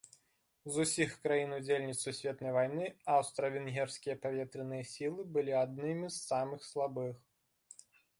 З 0.75 0.83
усіх 0.85 1.11
краін-удзельніц 1.25 1.97
сусветнай 2.05 2.55
вайны 2.55 2.87
аўстра-венгерскія 3.17 4.15
паветраныя 4.23 4.87
сілы 4.93 5.27
былі 5.37 5.53
аднымі 5.61 6.07
з 6.17 6.23
самых 6.31 6.65
слабых. 6.71 7.13